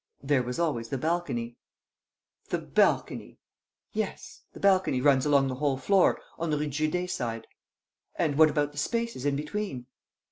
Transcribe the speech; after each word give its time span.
"There 0.23 0.41
was 0.41 0.57
always 0.57 0.89
the 0.89 0.97
balcony." 0.97 1.57
"The 2.49 2.57
balcony!" 2.57 3.37
"Yes; 3.93 4.41
the 4.51 4.59
balcony 4.59 4.99
runs 4.99 5.27
along 5.27 5.47
the 5.47 5.53
whole 5.61 5.77
floor, 5.77 6.19
on 6.39 6.49
the 6.49 6.57
Rue 6.57 6.65
de 6.65 6.71
Judée 6.89 7.07
side." 7.07 7.45
"And 8.15 8.35
what 8.35 8.49
about 8.49 8.71
the 8.71 8.79
spaces 8.79 9.25
in 9.27 9.35
between?" 9.35 9.85